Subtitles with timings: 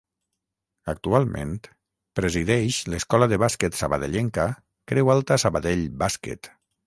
[0.93, 1.51] Actualment
[2.19, 4.49] presideix l'escola de bàsquet sabadellenca
[4.93, 6.53] Creu Alta Sabadell Bàsquet.